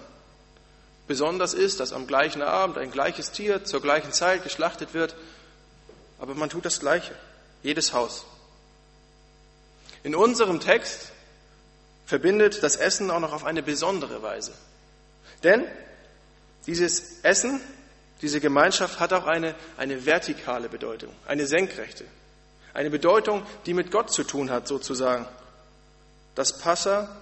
Besonders 1.07 1.53
ist, 1.53 1.79
dass 1.79 1.93
am 1.93 2.07
gleichen 2.07 2.41
Abend 2.41 2.77
ein 2.77 2.91
gleiches 2.91 3.31
Tier 3.31 3.65
zur 3.65 3.81
gleichen 3.81 4.11
Zeit 4.11 4.43
geschlachtet 4.43 4.93
wird, 4.93 5.15
aber 6.23 6.35
man 6.35 6.49
tut 6.49 6.63
das 6.63 6.79
Gleiche. 6.79 7.13
Jedes 7.63 7.91
Haus. 7.91 8.25
In 10.03 10.15
unserem 10.15 10.61
Text 10.61 11.11
verbindet 12.05 12.63
das 12.63 12.77
Essen 12.77 13.11
auch 13.11 13.19
noch 13.19 13.33
auf 13.33 13.43
eine 13.43 13.61
besondere 13.61 14.23
Weise. 14.23 14.53
Denn 15.43 15.65
dieses 16.65 17.19
Essen, 17.23 17.59
diese 18.21 18.39
Gemeinschaft 18.39 19.01
hat 19.01 19.11
auch 19.11 19.27
eine, 19.27 19.53
eine 19.75 20.05
vertikale 20.05 20.69
Bedeutung, 20.69 21.13
eine 21.27 21.45
senkrechte, 21.45 22.05
eine 22.73 22.89
Bedeutung, 22.89 23.45
die 23.65 23.73
mit 23.73 23.91
Gott 23.91 24.09
zu 24.09 24.23
tun 24.23 24.49
hat, 24.49 24.65
sozusagen. 24.65 25.27
Das 26.35 26.57
Passa 26.57 27.17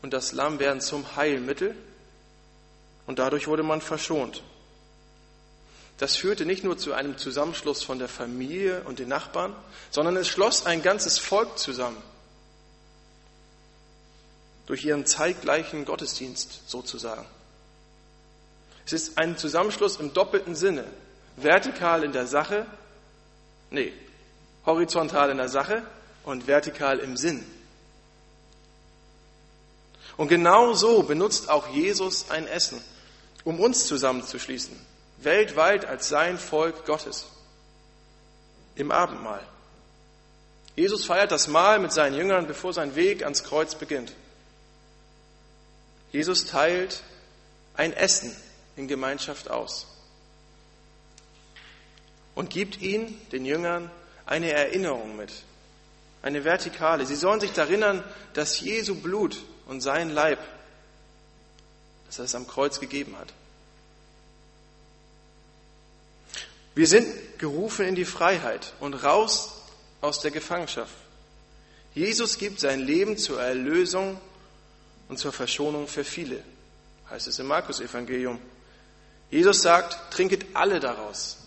und 0.00 0.14
das 0.14 0.32
Lamm 0.32 0.58
werden 0.58 0.80
zum 0.80 1.16
Heilmittel 1.16 1.76
und 3.06 3.18
dadurch 3.18 3.46
wurde 3.46 3.62
man 3.62 3.82
verschont. 3.82 4.42
Das 5.98 6.16
führte 6.16 6.46
nicht 6.46 6.64
nur 6.64 6.78
zu 6.78 6.92
einem 6.92 7.18
Zusammenschluss 7.18 7.82
von 7.82 7.98
der 7.98 8.08
Familie 8.08 8.82
und 8.84 9.00
den 9.00 9.08
Nachbarn, 9.08 9.54
sondern 9.90 10.16
es 10.16 10.28
schloss 10.28 10.64
ein 10.64 10.82
ganzes 10.82 11.18
Volk 11.18 11.58
zusammen. 11.58 12.00
Durch 14.66 14.84
ihren 14.84 15.06
zeitgleichen 15.06 15.84
Gottesdienst 15.84 16.68
sozusagen. 16.68 17.26
Es 18.86 18.92
ist 18.92 19.18
ein 19.18 19.36
Zusammenschluss 19.36 19.96
im 19.96 20.14
doppelten 20.14 20.54
Sinne. 20.54 20.84
Vertikal 21.36 22.04
in 22.04 22.12
der 22.12 22.26
Sache, 22.26 22.66
nee, 23.70 23.92
horizontal 24.66 25.30
in 25.30 25.36
der 25.36 25.48
Sache 25.48 25.82
und 26.24 26.46
vertikal 26.46 26.98
im 26.98 27.16
Sinn. 27.16 27.44
Und 30.16 30.28
genau 30.28 30.74
so 30.74 31.02
benutzt 31.02 31.48
auch 31.48 31.68
Jesus 31.68 32.30
ein 32.30 32.46
Essen, 32.46 32.80
um 33.44 33.60
uns 33.60 33.86
zusammenzuschließen, 33.86 34.76
weltweit 35.22 35.84
als 35.84 36.08
sein 36.08 36.38
Volk 36.38 36.84
Gottes. 36.84 37.26
Im 38.76 38.90
Abendmahl. 38.90 39.42
Jesus 40.76 41.04
feiert 41.04 41.32
das 41.32 41.48
Mahl 41.48 41.80
mit 41.80 41.92
seinen 41.92 42.14
Jüngern, 42.14 42.46
bevor 42.46 42.72
sein 42.72 42.94
Weg 42.94 43.24
ans 43.24 43.42
Kreuz 43.42 43.74
beginnt. 43.74 44.12
Jesus 46.12 46.46
teilt 46.46 47.02
ein 47.74 47.92
Essen 47.92 48.34
in 48.76 48.86
Gemeinschaft 48.86 49.50
aus 49.50 49.86
und 52.34 52.50
gibt 52.50 52.80
ihnen, 52.80 53.20
den 53.32 53.44
Jüngern, 53.44 53.90
eine 54.24 54.52
Erinnerung 54.52 55.16
mit, 55.16 55.32
eine 56.22 56.44
vertikale. 56.44 57.04
Sie 57.04 57.16
sollen 57.16 57.40
sich 57.40 57.56
erinnern, 57.58 58.04
dass 58.34 58.60
Jesu 58.60 58.94
Blut 58.94 59.42
und 59.66 59.80
sein 59.80 60.10
Leib, 60.10 60.38
dass 62.06 62.20
er 62.20 62.26
es 62.26 62.36
am 62.36 62.46
Kreuz 62.46 62.78
gegeben 62.78 63.16
hat. 63.18 63.32
Wir 66.74 66.86
sind 66.86 67.38
gerufen 67.38 67.86
in 67.86 67.94
die 67.94 68.04
Freiheit 68.04 68.72
und 68.80 68.94
raus 68.94 69.52
aus 70.00 70.20
der 70.20 70.30
Gefangenschaft. 70.30 70.94
Jesus 71.94 72.38
gibt 72.38 72.60
sein 72.60 72.80
Leben 72.80 73.16
zur 73.16 73.40
Erlösung 73.40 74.20
und 75.08 75.18
zur 75.18 75.32
Verschonung 75.32 75.88
für 75.88 76.04
viele, 76.04 76.42
heißt 77.10 77.26
es 77.26 77.38
im 77.38 77.46
Markus 77.46 77.80
Evangelium. 77.80 78.38
Jesus 79.30 79.62
sagt, 79.62 80.12
trinket 80.12 80.46
alle 80.54 80.80
daraus. 80.80 81.38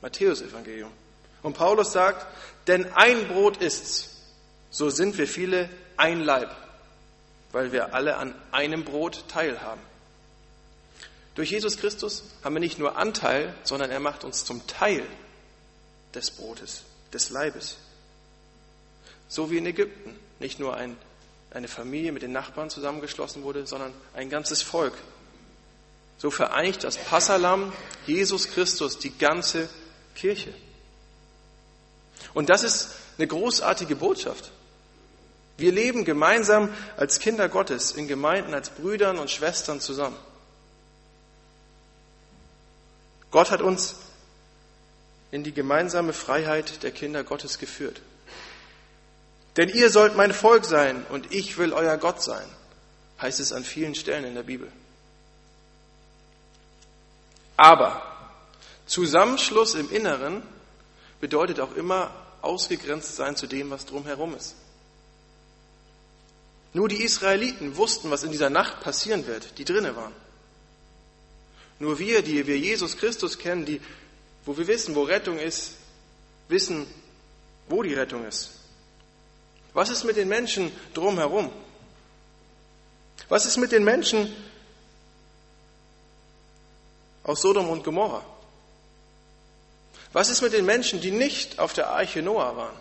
Matthäus 0.00 0.42
Evangelium. 0.42 0.90
Und 1.42 1.54
Paulus 1.54 1.92
sagt, 1.92 2.26
denn 2.66 2.92
ein 2.94 3.28
Brot 3.28 3.58
ist's, 3.58 4.10
so 4.70 4.90
sind 4.90 5.18
wir 5.18 5.26
viele 5.26 5.68
ein 5.96 6.20
Leib, 6.20 6.54
weil 7.52 7.72
wir 7.72 7.94
alle 7.94 8.16
an 8.16 8.34
einem 8.50 8.84
Brot 8.84 9.24
teilhaben. 9.28 9.80
Durch 11.34 11.50
Jesus 11.50 11.76
Christus 11.78 12.24
haben 12.42 12.54
wir 12.54 12.60
nicht 12.60 12.78
nur 12.78 12.96
Anteil, 12.96 13.54
sondern 13.64 13.90
er 13.90 14.00
macht 14.00 14.24
uns 14.24 14.44
zum 14.44 14.66
Teil 14.66 15.04
des 16.14 16.30
Brotes, 16.30 16.82
des 17.12 17.30
Leibes. 17.30 17.76
So 19.28 19.50
wie 19.50 19.58
in 19.58 19.66
Ägypten 19.66 20.14
nicht 20.38 20.60
nur 20.60 20.76
ein, 20.76 20.96
eine 21.50 21.68
Familie 21.68 22.12
mit 22.12 22.22
den 22.22 22.32
Nachbarn 22.32 22.70
zusammengeschlossen 22.70 23.42
wurde, 23.42 23.66
sondern 23.66 23.92
ein 24.14 24.30
ganzes 24.30 24.62
Volk 24.62 24.94
so 26.18 26.30
vereinigt 26.30 26.84
das 26.84 26.96
Passalam 26.96 27.72
Jesus 28.06 28.48
Christus 28.48 28.98
die 28.98 29.16
ganze 29.16 29.68
Kirche. 30.14 30.54
Und 32.32 32.48
das 32.48 32.64
ist 32.64 32.90
eine 33.18 33.26
großartige 33.26 33.96
Botschaft. 33.96 34.50
Wir 35.56 35.70
leben 35.70 36.04
gemeinsam 36.04 36.72
als 36.96 37.20
Kinder 37.20 37.48
Gottes 37.48 37.92
in 37.92 38.08
Gemeinden, 38.08 38.54
als 38.54 38.70
Brüdern 38.70 39.18
und 39.18 39.30
Schwestern 39.30 39.80
zusammen. 39.80 40.16
Gott 43.34 43.50
hat 43.50 43.62
uns 43.62 43.96
in 45.32 45.42
die 45.42 45.50
gemeinsame 45.52 46.12
Freiheit 46.12 46.84
der 46.84 46.92
Kinder 46.92 47.24
Gottes 47.24 47.58
geführt. 47.58 48.00
Denn 49.56 49.68
ihr 49.70 49.90
sollt 49.90 50.14
mein 50.14 50.32
Volk 50.32 50.64
sein 50.64 51.04
und 51.08 51.34
ich 51.34 51.58
will 51.58 51.72
euer 51.72 51.96
Gott 51.96 52.22
sein, 52.22 52.46
heißt 53.20 53.40
es 53.40 53.52
an 53.52 53.64
vielen 53.64 53.96
Stellen 53.96 54.24
in 54.24 54.36
der 54.36 54.44
Bibel. 54.44 54.70
Aber 57.56 58.02
Zusammenschluss 58.86 59.74
im 59.74 59.90
Inneren 59.90 60.40
bedeutet 61.20 61.58
auch 61.58 61.74
immer 61.74 62.14
ausgegrenzt 62.40 63.16
sein 63.16 63.34
zu 63.34 63.48
dem, 63.48 63.68
was 63.68 63.84
drumherum 63.84 64.36
ist. 64.36 64.54
Nur 66.72 66.88
die 66.88 67.02
Israeliten 67.02 67.76
wussten, 67.76 68.12
was 68.12 68.22
in 68.22 68.30
dieser 68.30 68.50
Nacht 68.50 68.78
passieren 68.78 69.26
wird, 69.26 69.58
die 69.58 69.64
drinnen 69.64 69.96
waren. 69.96 70.12
Nur 71.78 71.98
wir, 71.98 72.22
die 72.22 72.46
wir 72.46 72.58
Jesus 72.58 72.96
Christus 72.96 73.38
kennen, 73.38 73.64
die, 73.64 73.80
wo 74.44 74.56
wir 74.56 74.66
wissen, 74.66 74.94
wo 74.94 75.02
Rettung 75.02 75.38
ist, 75.38 75.72
wissen, 76.48 76.86
wo 77.68 77.82
die 77.82 77.94
Rettung 77.94 78.26
ist. 78.26 78.50
Was 79.72 79.90
ist 79.90 80.04
mit 80.04 80.16
den 80.16 80.28
Menschen 80.28 80.70
drumherum? 80.92 81.50
Was 83.28 83.46
ist 83.46 83.56
mit 83.56 83.72
den 83.72 83.84
Menschen 83.84 84.34
aus 87.24 87.40
Sodom 87.40 87.68
und 87.68 87.82
Gomorra? 87.82 88.24
Was 90.12 90.28
ist 90.28 90.42
mit 90.42 90.52
den 90.52 90.64
Menschen, 90.64 91.00
die 91.00 91.10
nicht 91.10 91.58
auf 91.58 91.72
der 91.72 91.88
Arche 91.90 92.22
Noah 92.22 92.56
waren? 92.56 92.76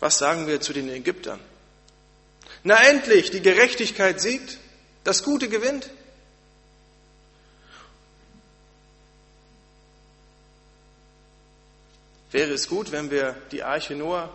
Was 0.00 0.18
sagen 0.18 0.48
wir 0.48 0.60
zu 0.60 0.72
den 0.72 0.88
Ägyptern? 0.88 1.38
Na 2.64 2.80
endlich, 2.88 3.30
die 3.30 3.42
Gerechtigkeit 3.42 4.20
siegt, 4.20 4.58
das 5.04 5.24
Gute 5.24 5.48
gewinnt. 5.48 5.90
Wäre 12.30 12.52
es 12.52 12.68
gut, 12.68 12.92
wenn 12.92 13.10
wir 13.10 13.36
die 13.50 13.62
Arche 13.62 13.94
Noah 13.94 14.30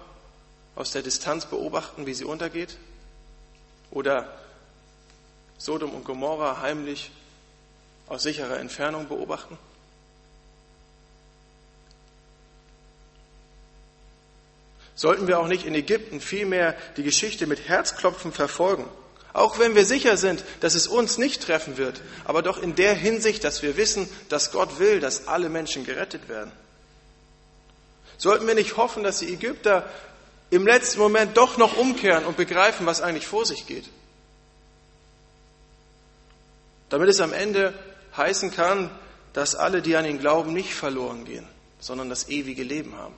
aus 0.76 0.92
der 0.92 1.02
Distanz 1.02 1.46
beobachten, 1.46 2.06
wie 2.06 2.14
sie 2.14 2.26
untergeht? 2.26 2.78
Oder 3.90 4.38
Sodom 5.58 5.96
und 5.96 6.04
Gomorra 6.04 6.62
heimlich 6.62 7.12
aus 8.08 8.24
sicherer 8.24 8.60
Entfernung 8.60 9.08
beobachten? 9.08 9.58
Sollten 14.98 15.28
wir 15.28 15.40
auch 15.40 15.48
nicht 15.48 15.66
in 15.66 15.76
Ägypten 15.76 16.20
vielmehr 16.20 16.76
die 16.98 17.04
Geschichte 17.04 17.46
mit 17.46 17.70
Herzklopfen 17.70 18.34
verfolgen? 18.34 18.86
Auch 19.32 19.60
wenn 19.60 19.76
wir 19.76 19.86
sicher 19.86 20.18
sind, 20.18 20.44
dass 20.62 20.74
es 20.74 20.88
uns 20.88 21.20
nicht 21.20 21.44
treffen 21.44 21.78
wird, 21.78 22.02
aber 22.26 22.42
doch 22.42 22.58
in 22.58 22.74
der 22.74 22.96
Hinsicht, 22.96 23.44
dass 23.44 23.62
wir 23.62 23.78
wissen, 23.78 24.10
dass 24.30 24.52
Gott 24.52 24.80
will, 24.80 25.00
dass 25.00 25.28
alle 25.28 25.50
Menschen 25.50 25.86
gerettet 25.86 26.28
werden. 26.28 26.52
Sollten 28.18 28.48
wir 28.48 28.56
nicht 28.56 28.76
hoffen, 28.78 29.04
dass 29.04 29.20
die 29.20 29.32
Ägypter 29.32 29.88
im 30.50 30.66
letzten 30.66 31.00
Moment 31.00 31.38
doch 31.38 31.58
noch 31.58 31.78
umkehren 31.78 32.26
und 32.26 32.36
begreifen, 32.36 32.88
was 32.88 33.00
eigentlich 33.00 33.28
vor 33.28 33.46
sich 33.46 33.68
geht? 33.68 33.88
Damit 36.90 37.10
es 37.10 37.22
am 37.22 37.34
Ende 37.34 37.76
heißen 38.16 38.50
kann, 38.50 38.90
dass 39.34 39.54
alle, 39.54 39.84
die 39.84 39.96
an 39.96 40.06
ihn 40.06 40.18
glauben, 40.18 40.54
nicht 40.54 40.74
verloren 40.74 41.26
gehen, 41.26 41.48
sondern 41.80 42.10
das 42.10 42.30
ewige 42.30 42.64
Leben 42.64 42.98
haben. 42.98 43.14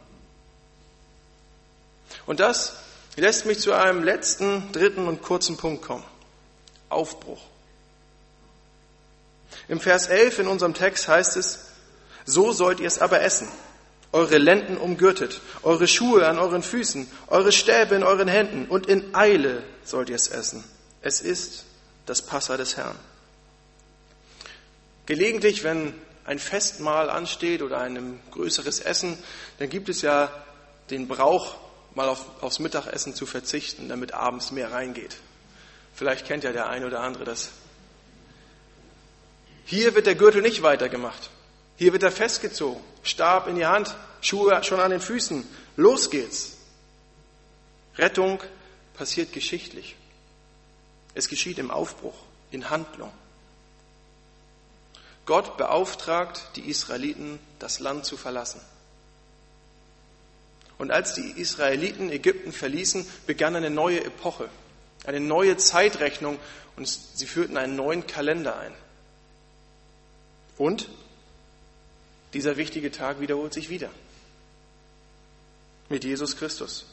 Und 2.26 2.40
das 2.40 2.78
lässt 3.16 3.46
mich 3.46 3.60
zu 3.60 3.74
einem 3.74 4.04
letzten, 4.04 4.72
dritten 4.72 5.08
und 5.08 5.22
kurzen 5.22 5.58
Punkt 5.58 5.84
kommen. 5.84 6.04
Aufbruch. 6.90 7.42
Im 9.68 9.80
Vers 9.80 10.08
11 10.08 10.40
in 10.40 10.48
unserem 10.48 10.74
Text 10.74 11.08
heißt 11.08 11.38
es, 11.38 11.68
so 12.26 12.52
sollt 12.52 12.80
ihr 12.80 12.88
es 12.88 13.00
aber 13.00 13.22
essen. 13.22 13.48
Eure 14.12 14.40
Lenden 14.40 14.78
umgürtet, 14.78 15.40
eure 15.62 15.88
Schuhe 15.88 16.28
an 16.28 16.40
euren 16.40 16.64
Füßen, 16.64 17.10
eure 17.28 17.52
Stäbe 17.52 17.94
in 17.94 18.04
euren 18.04 18.28
Händen 18.28 18.66
und 18.68 18.88
in 18.88 19.14
Eile 19.14 19.64
sollt 19.84 20.10
ihr 20.10 20.16
es 20.16 20.28
essen. 20.28 20.64
Es 21.02 21.22
ist 21.22 21.66
das 22.08 22.24
Passa 22.24 22.58
des 22.58 22.76
Herrn. 22.76 22.98
Gelegentlich, 25.06 25.64
wenn 25.64 25.94
ein 26.26 26.40
Festmahl 26.40 27.10
ansteht 27.10 27.62
oder 27.62 27.82
ein 27.82 28.20
größeres 28.32 28.80
Essen, 28.80 29.18
dann 29.60 29.70
gibt 29.70 29.90
es 29.90 30.02
ja 30.02 30.32
den 30.90 31.08
Brauch, 31.08 31.56
mal 31.96 32.10
auf, 32.10 32.26
aufs 32.42 32.60
Mittagessen 32.60 33.14
zu 33.14 33.26
verzichten, 33.26 33.90
damit 33.90 34.14
abends 34.14 34.52
mehr 34.52 34.72
reingeht. 34.72 35.18
Vielleicht 35.94 36.26
kennt 36.26 36.44
ja 36.44 36.52
der 36.52 36.70
eine 36.70 36.88
oder 36.88 37.02
andere 37.02 37.26
das. 37.26 37.50
Hier 39.66 39.94
wird 39.96 40.06
der 40.06 40.16
Gürtel 40.16 40.42
nicht 40.42 40.62
weitergemacht. 40.62 41.30
Hier 41.78 41.94
wird 41.94 42.04
er 42.04 42.12
festgezogen, 42.12 42.84
Stab 43.04 43.48
in 43.48 43.56
die 43.56 43.66
Hand, 43.66 43.96
Schuhe 44.22 44.64
schon 44.64 44.80
an 44.80 44.92
den 44.92 45.00
Füßen. 45.00 45.48
Los 45.78 46.10
geht's. 46.10 46.58
Rettung 47.98 48.42
passiert 48.96 49.32
geschichtlich. 49.32 49.96
Es 51.14 51.28
geschieht 51.28 51.58
im 51.58 51.72
Aufbruch, 51.72 52.16
in 52.52 52.70
Handlung. 52.70 53.12
Gott 55.26 55.58
beauftragt 55.58 56.50
die 56.56 56.70
Israeliten, 56.70 57.40
das 57.60 57.80
Land 57.80 58.06
zu 58.06 58.18
verlassen. 58.18 58.62
Und 60.80 60.92
als 60.92 61.14
die 61.14 61.30
Israeliten 61.40 62.10
Ägypten 62.10 62.52
verließen, 62.52 63.06
begann 63.28 63.56
eine 63.56 63.70
neue 63.70 64.04
Epoche, 64.04 64.50
eine 65.06 65.20
neue 65.20 65.58
Zeitrechnung 65.58 66.40
und 66.78 66.88
sie 66.88 67.28
führten 67.28 67.58
einen 67.58 67.76
neuen 67.76 68.08
Kalender 68.08 68.58
ein. 68.58 68.74
Und 70.58 70.90
dieser 72.34 72.58
wichtige 72.58 72.92
Tag 72.92 73.20
wiederholt 73.20 73.54
sich 73.54 73.70
wieder 73.70 73.90
mit 75.90 76.06
Jesus 76.06 76.38
Christus. 76.38 76.86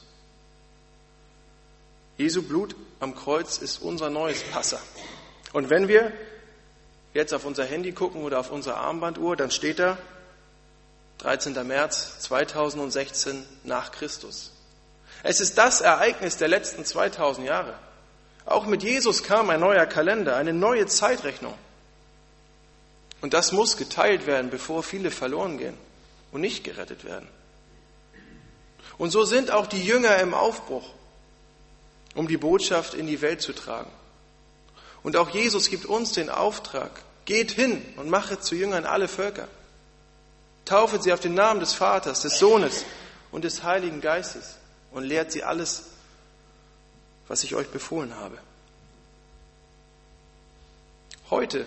Jesu 2.19 2.43
Blut 2.43 2.75
am 2.99 3.15
Kreuz 3.15 3.59
ist 3.59 3.79
unser 3.79 4.11
neues 4.11 4.43
Passer. 4.43 4.81
Und 5.53 5.71
wenn 5.71 5.87
wir 5.87 6.13
jetzt 7.15 7.33
auf 7.33 7.45
unser 7.45 7.65
Handy 7.65 7.93
gucken 7.93 8.23
oder 8.23 8.41
auf 8.41 8.51
unsere 8.51 8.77
Armbanduhr, 8.77 9.37
dann 9.37 9.51
steht 9.53 9.79
da 9.79 9.97
13. 11.19 11.67
März 11.67 12.21
2016 12.21 13.45
nach 13.65 13.91
Christus. 13.93 14.53
Es 15.23 15.41
ist 15.41 15.59
das 15.59 15.81
Ereignis 15.81 16.37
der 16.37 16.49
letzten 16.49 16.85
2000 16.85 17.47
Jahre. 17.47 17.75
Auch 18.45 18.67
mit 18.67 18.83
Jesus 18.83 19.23
kam 19.23 19.51
ein 19.51 19.61
neuer 19.61 19.87
Kalender, 19.87 20.37
eine 20.37 20.53
neue 20.53 20.87
Zeitrechnung. 20.87 21.55
Und 23.23 23.35
das 23.35 23.51
muss 23.53 23.77
geteilt 23.77 24.27
werden, 24.27 24.51
bevor 24.51 24.83
viele 24.83 25.11
verloren 25.11 25.59
gehen 25.59 25.77
und 26.33 26.43
nicht 26.43 26.63
gerettet 26.65 27.05
werden. 27.05 27.29
Und 28.99 29.11
so 29.11 29.25
sind 29.25 29.51
auch 29.51 29.67
die 29.67 29.85
Jünger 29.85 30.17
im 30.19 30.33
Aufbruch, 30.33 30.89
um 32.15 32.29
die 32.29 32.37
Botschaft 32.37 32.95
in 32.95 33.07
die 33.07 33.21
Welt 33.21 33.43
zu 33.43 33.53
tragen. 33.53 33.91
Und 35.03 35.17
auch 35.17 35.31
Jesus 35.31 35.71
gibt 35.71 35.87
uns 35.87 36.13
den 36.13 36.31
Auftrag, 36.31 36.91
geht 37.25 37.51
hin 37.51 37.85
und 37.97 38.09
mache 38.09 38.41
zu 38.41 38.55
Jüngern 38.55 38.85
alle 38.85 39.09
Völker. 39.09 39.49
Taufet 40.67 41.03
sie 41.03 41.13
auf 41.13 41.21
den 41.21 41.35
Namen 41.35 41.61
des 41.61 41.73
Vaters, 41.73 42.23
des 42.23 42.39
Sohnes 42.39 42.85
und 43.31 43.45
des 43.45 43.63
Heiligen 43.63 44.01
Geistes 44.03 44.57
und 44.91 45.05
lehrt 45.05 45.33
sie 45.33 45.45
alles, 45.45 45.85
was 47.29 47.45
ich 47.45 47.55
euch 47.55 47.69
befohlen 47.69 48.15
habe. 48.17 48.37
Heute 51.31 51.67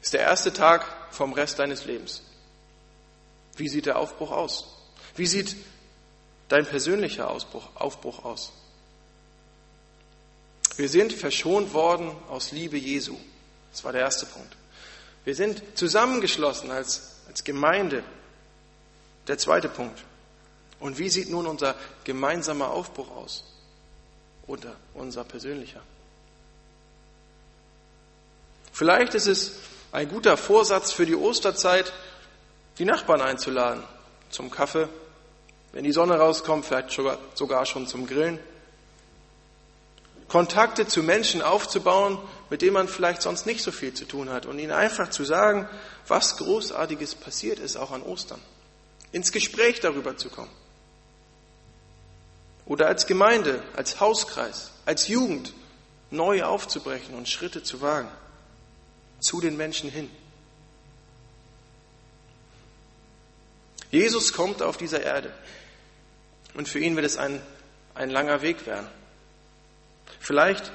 ist 0.00 0.12
der 0.12 0.20
erste 0.20 0.52
Tag 0.52 0.86
vom 1.10 1.32
Rest 1.32 1.58
deines 1.58 1.86
Lebens. 1.86 2.22
Wie 3.56 3.68
sieht 3.68 3.86
der 3.86 3.98
Aufbruch 3.98 4.30
aus? 4.30 4.66
Wie 5.14 5.26
sieht 5.26 5.56
dein 6.48 6.66
persönlicher 6.66 7.30
Ausbruch, 7.30 7.68
Aufbruch 7.74 8.24
aus? 8.24 8.52
Wir 10.76 10.90
sind 10.90 11.14
verschont 11.14 11.72
worden 11.72 12.14
aus 12.28 12.52
Liebe 12.52 12.76
Jesu. 12.76 13.16
Das 13.72 13.84
war 13.84 13.92
der 13.92 14.02
erste 14.02 14.26
Punkt. 14.26 14.54
Wir 15.24 15.34
sind 15.34 15.62
zusammengeschlossen 15.74 16.70
als 16.70 17.15
als 17.28 17.44
Gemeinde. 17.44 18.02
Der 19.28 19.38
zweite 19.38 19.68
Punkt. 19.68 19.98
Und 20.78 20.98
wie 20.98 21.08
sieht 21.08 21.30
nun 21.30 21.46
unser 21.46 21.74
gemeinsamer 22.04 22.70
Aufbruch 22.70 23.10
aus? 23.16 23.44
Oder 24.46 24.76
unser 24.94 25.24
persönlicher? 25.24 25.80
Vielleicht 28.72 29.14
ist 29.14 29.26
es 29.26 29.52
ein 29.90 30.08
guter 30.08 30.36
Vorsatz 30.36 30.92
für 30.92 31.06
die 31.06 31.16
Osterzeit, 31.16 31.92
die 32.78 32.84
Nachbarn 32.84 33.22
einzuladen 33.22 33.82
zum 34.28 34.50
Kaffee, 34.50 34.88
wenn 35.72 35.84
die 35.84 35.92
Sonne 35.92 36.18
rauskommt, 36.18 36.66
vielleicht 36.66 36.90
sogar 37.34 37.66
schon 37.66 37.86
zum 37.86 38.06
Grillen. 38.06 38.38
Kontakte 40.28 40.86
zu 40.86 41.02
Menschen 41.02 41.40
aufzubauen, 41.40 42.18
mit 42.50 42.62
denen 42.62 42.74
man 42.74 42.88
vielleicht 42.88 43.22
sonst 43.22 43.46
nicht 43.46 43.62
so 43.62 43.72
viel 43.72 43.92
zu 43.92 44.04
tun 44.04 44.30
hat 44.30 44.46
und 44.46 44.58
ihnen 44.58 44.72
einfach 44.72 45.10
zu 45.10 45.24
sagen, 45.24 45.68
was 46.06 46.36
Großartiges 46.36 47.16
passiert 47.16 47.58
ist, 47.58 47.76
auch 47.76 47.90
an 47.90 48.02
Ostern. 48.02 48.40
Ins 49.12 49.32
Gespräch 49.32 49.80
darüber 49.80 50.16
zu 50.16 50.28
kommen. 50.28 50.50
Oder 52.66 52.86
als 52.86 53.06
Gemeinde, 53.06 53.62
als 53.76 54.00
Hauskreis, 54.00 54.70
als 54.84 55.08
Jugend 55.08 55.52
neu 56.10 56.44
aufzubrechen 56.44 57.14
und 57.14 57.28
Schritte 57.28 57.62
zu 57.62 57.80
wagen. 57.80 58.10
Zu 59.20 59.40
den 59.40 59.56
Menschen 59.56 59.90
hin. 59.90 60.10
Jesus 63.90 64.32
kommt 64.32 64.62
auf 64.62 64.76
dieser 64.76 65.02
Erde. 65.02 65.32
Und 66.54 66.68
für 66.68 66.78
ihn 66.78 66.96
wird 66.96 67.06
es 67.06 67.16
ein, 67.16 67.40
ein 67.94 68.10
langer 68.10 68.42
Weg 68.42 68.66
werden. 68.66 68.88
Vielleicht 70.20 70.72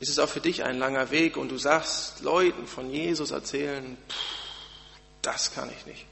ist 0.00 0.10
es 0.10 0.18
auch 0.18 0.28
für 0.28 0.40
dich 0.40 0.64
ein 0.64 0.78
langer 0.78 1.10
Weg 1.10 1.36
und 1.36 1.50
du 1.50 1.58
sagst 1.58 2.20
Leuten 2.20 2.66
von 2.66 2.90
Jesus 2.90 3.30
erzählen, 3.30 3.96
pff, 4.08 4.16
das 5.22 5.54
kann 5.54 5.70
ich 5.70 5.86
nicht. 5.86 6.06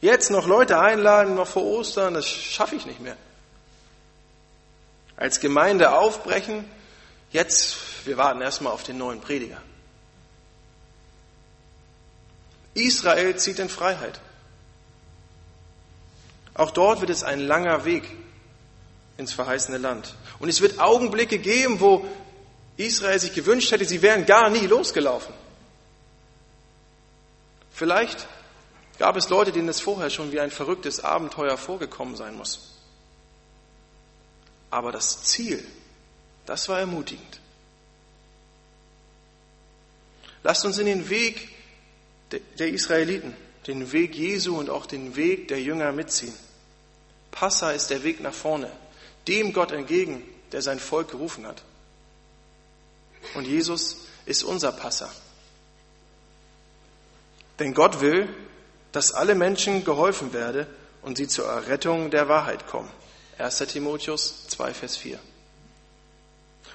Jetzt 0.00 0.30
noch 0.30 0.46
Leute 0.46 0.78
einladen, 0.78 1.34
noch 1.34 1.48
vor 1.48 1.64
Ostern, 1.64 2.14
das 2.14 2.28
schaffe 2.28 2.76
ich 2.76 2.86
nicht 2.86 3.00
mehr. 3.00 3.16
Als 5.16 5.40
Gemeinde 5.40 5.96
aufbrechen, 5.96 6.64
jetzt, 7.30 7.76
wir 8.04 8.16
warten 8.16 8.40
erstmal 8.40 8.72
auf 8.72 8.82
den 8.82 8.98
neuen 8.98 9.20
Prediger. 9.20 9.60
Israel 12.74 13.36
zieht 13.36 13.58
in 13.58 13.68
Freiheit. 13.68 14.20
Auch 16.54 16.70
dort 16.70 17.00
wird 17.00 17.10
es 17.10 17.24
ein 17.24 17.40
langer 17.40 17.84
Weg 17.84 18.04
ins 19.16 19.32
verheißene 19.32 19.78
Land. 19.78 20.14
Und 20.38 20.48
es 20.48 20.60
wird 20.60 20.80
Augenblicke 20.80 21.38
geben, 21.38 21.80
wo 21.80 22.06
Israel 22.76 23.18
sich 23.18 23.32
gewünscht 23.32 23.70
hätte, 23.70 23.84
sie 23.84 24.02
wären 24.02 24.26
gar 24.26 24.50
nie 24.50 24.66
losgelaufen. 24.66 25.34
Vielleicht 27.72 28.26
gab 28.98 29.16
es 29.16 29.28
Leute, 29.28 29.52
denen 29.52 29.68
es 29.68 29.80
vorher 29.80 30.10
schon 30.10 30.32
wie 30.32 30.40
ein 30.40 30.50
verrücktes 30.50 31.02
Abenteuer 31.02 31.56
vorgekommen 31.56 32.16
sein 32.16 32.36
muss. 32.36 32.74
Aber 34.70 34.92
das 34.92 35.22
Ziel, 35.24 35.64
das 36.46 36.68
war 36.68 36.80
ermutigend. 36.80 37.40
Lasst 40.42 40.64
uns 40.64 40.78
in 40.78 40.86
den 40.86 41.08
Weg 41.08 41.48
der 42.58 42.68
Israeliten, 42.68 43.34
den 43.66 43.92
Weg 43.92 44.14
Jesu 44.14 44.58
und 44.58 44.68
auch 44.68 44.86
den 44.86 45.16
Weg 45.16 45.48
der 45.48 45.60
Jünger 45.62 45.92
mitziehen. 45.92 46.34
Passa 47.30 47.72
ist 47.72 47.88
der 47.90 48.02
Weg 48.04 48.20
nach 48.20 48.34
vorne, 48.34 48.70
dem 49.26 49.52
Gott 49.52 49.72
entgegen, 49.72 50.22
der 50.52 50.62
sein 50.62 50.78
Volk 50.78 51.10
gerufen 51.10 51.46
hat. 51.46 51.62
Und 53.34 53.46
Jesus 53.46 54.06
ist 54.26 54.44
unser 54.44 54.72
Passa. 54.72 55.10
Denn 57.58 57.74
Gott 57.74 58.00
will, 58.00 58.28
dass 58.92 59.12
alle 59.12 59.34
Menschen 59.34 59.84
geholfen 59.84 60.32
werde 60.32 60.66
und 61.02 61.16
sie 61.16 61.28
zur 61.28 61.46
Errettung 61.46 62.10
der 62.10 62.28
Wahrheit 62.28 62.66
kommen. 62.66 62.90
1. 63.38 63.58
Timotheus 63.58 64.46
2, 64.48 64.74
Vers 64.74 64.96
4. 64.96 65.18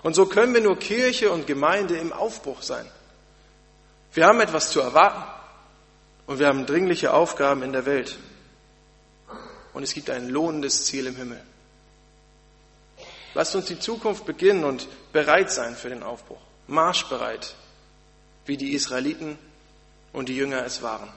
Und 0.03 0.13
so 0.13 0.25
können 0.25 0.53
wir 0.53 0.61
nur 0.61 0.77
Kirche 0.77 1.31
und 1.31 1.47
Gemeinde 1.47 1.97
im 1.97 2.13
Aufbruch 2.13 2.61
sein. 2.61 2.85
Wir 4.13 4.25
haben 4.25 4.39
etwas 4.39 4.71
zu 4.71 4.79
erwarten 4.79 5.23
und 6.25 6.39
wir 6.39 6.47
haben 6.47 6.65
dringliche 6.65 7.13
Aufgaben 7.13 7.63
in 7.63 7.73
der 7.73 7.85
Welt. 7.85 8.17
Und 9.73 9.83
es 9.83 9.93
gibt 9.93 10.09
ein 10.09 10.29
lohnendes 10.29 10.85
Ziel 10.85 11.07
im 11.07 11.15
Himmel. 11.15 11.41
Lasst 13.33 13.55
uns 13.55 13.65
die 13.65 13.79
Zukunft 13.79 14.25
beginnen 14.25 14.63
und 14.63 14.87
bereit 15.13 15.51
sein 15.51 15.75
für 15.75 15.89
den 15.89 16.03
Aufbruch. 16.03 16.41
Marschbereit, 16.67 17.55
wie 18.45 18.57
die 18.57 18.73
Israeliten 18.73 19.37
und 20.13 20.29
die 20.29 20.35
Jünger 20.35 20.65
es 20.65 20.81
waren. 20.81 21.09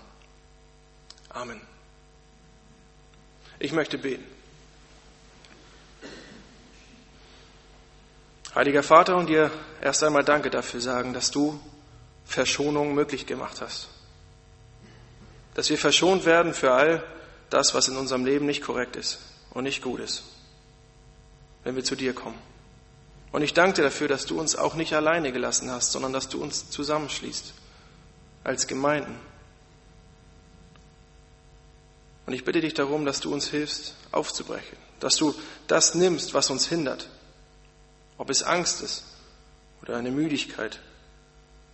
Amen. 1.30 1.60
Ich 3.58 3.72
möchte 3.72 3.98
beten. 3.98 4.24
Heiliger 8.54 8.82
Vater, 8.82 9.16
und 9.16 9.28
dir 9.28 9.50
erst 9.80 10.04
einmal 10.04 10.24
danke 10.24 10.50
dafür 10.50 10.80
sagen, 10.80 11.14
dass 11.14 11.30
du 11.30 11.58
Verschonung 12.26 12.94
möglich 12.94 13.26
gemacht 13.26 13.62
hast. 13.62 13.88
Dass 15.54 15.70
wir 15.70 15.78
verschont 15.78 16.26
werden 16.26 16.52
für 16.52 16.72
all 16.72 17.02
das, 17.48 17.74
was 17.74 17.88
in 17.88 17.96
unserem 17.96 18.26
Leben 18.26 18.44
nicht 18.44 18.62
korrekt 18.62 18.96
ist 18.96 19.20
und 19.50 19.64
nicht 19.64 19.82
gut 19.82 20.00
ist, 20.00 20.24
wenn 21.64 21.76
wir 21.76 21.84
zu 21.84 21.96
dir 21.96 22.14
kommen. 22.14 22.38
Und 23.32 23.42
ich 23.42 23.54
danke 23.54 23.76
dir 23.76 23.82
dafür, 23.82 24.08
dass 24.08 24.26
du 24.26 24.38
uns 24.38 24.56
auch 24.56 24.74
nicht 24.74 24.94
alleine 24.94 25.32
gelassen 25.32 25.70
hast, 25.70 25.92
sondern 25.92 26.12
dass 26.12 26.28
du 26.28 26.42
uns 26.42 26.68
zusammenschließt 26.70 27.54
als 28.44 28.66
Gemeinden. 28.66 29.18
Und 32.26 32.34
ich 32.34 32.44
bitte 32.44 32.60
dich 32.60 32.74
darum, 32.74 33.04
dass 33.04 33.20
du 33.20 33.32
uns 33.32 33.48
hilfst, 33.48 33.94
aufzubrechen, 34.12 34.76
dass 35.00 35.16
du 35.16 35.34
das 35.66 35.94
nimmst, 35.94 36.34
was 36.34 36.50
uns 36.50 36.66
hindert, 36.66 37.08
ob 38.18 38.30
es 38.30 38.42
Angst 38.42 38.82
ist 38.82 39.04
oder 39.82 39.96
eine 39.96 40.10
Müdigkeit, 40.10 40.78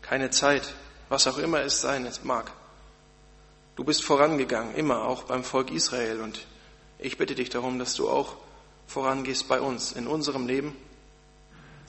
keine 0.01 0.31
Zeit, 0.31 0.75
was 1.09 1.27
auch 1.27 1.39
immer 1.39 1.61
es 1.61 1.81
sein 1.81 2.11
mag. 2.23 2.53
Du 3.77 3.85
bist 3.85 4.03
vorangegangen, 4.03 4.75
immer 4.75 5.05
auch 5.05 5.25
beim 5.25 5.45
Volk 5.45 5.71
Israel. 5.71 6.21
Und 6.21 6.47
ich 6.99 7.17
bitte 7.17 7.35
dich 7.35 7.51
darum, 7.51 7.79
dass 7.79 7.95
du 7.95 8.09
auch 8.09 8.37
vorangehst 8.89 9.47
bei 9.47 9.61
uns, 9.61 9.93
in 9.93 10.09
unserem 10.09 10.49
Leben, 10.49 10.75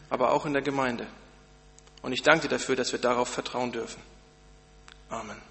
aber 0.10 0.32
auch 0.32 0.46
in 0.46 0.54
der 0.54 0.62
Gemeinde. 0.62 1.08
Und 2.04 2.14
ich 2.14 2.22
danke 2.22 2.44
dir 2.44 2.50
dafür, 2.50 2.76
dass 2.76 2.92
wir 2.92 3.00
darauf 3.00 3.30
vertrauen 3.30 3.72
dürfen. 3.72 4.02
Amen. 5.10 5.49